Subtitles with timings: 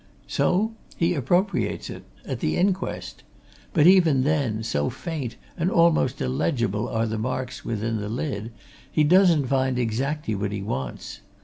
[0.25, 3.21] So he appropriates it, at the inquest!
[3.71, 8.51] But even then, so faint and almost illegible are the marks within the lid,
[8.91, 11.19] he doesn't find exactly what he wants.